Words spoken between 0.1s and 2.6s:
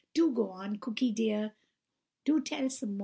Do go on, Cooky dear! do